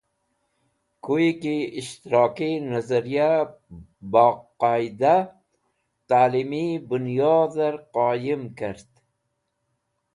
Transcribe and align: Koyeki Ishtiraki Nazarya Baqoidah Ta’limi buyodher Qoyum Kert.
Koyeki 1.03 1.55
Ishtiraki 1.81 2.49
Nazarya 2.69 3.29
Baqoidah 4.11 5.23
Ta’limi 6.07 6.65
buyodher 6.89 7.75
Qoyum 7.93 8.43
Kert. 8.57 8.91